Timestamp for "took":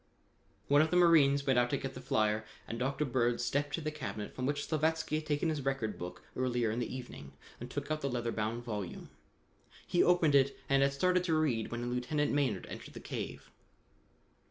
7.69-7.91